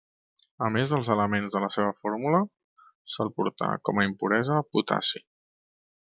A 0.67 0.69
més 0.77 0.93
dels 0.93 1.11
elements 1.15 1.51
de 1.57 1.61
la 1.63 1.69
seva 1.75 1.91
fórmula, 2.05 2.39
sol 3.17 3.31
portar 3.37 3.69
com 3.91 4.01
a 4.01 4.07
impuresa 4.09 4.61
potassi. 4.73 5.25